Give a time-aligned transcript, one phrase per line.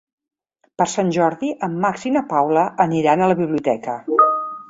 [0.81, 3.99] Per Sant Jordi en Max i na Paula aniran a la biblioteca.